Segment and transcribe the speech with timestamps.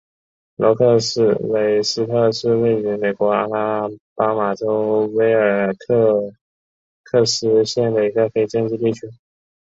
[0.55, 0.99] 罗克韦
[1.83, 6.33] 斯特是位于美国阿拉巴马州威尔科
[7.03, 9.01] 克斯县的一个非建制地区。